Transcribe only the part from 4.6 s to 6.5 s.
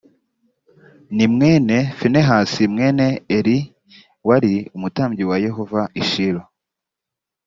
umutambyi wa yehova i shilo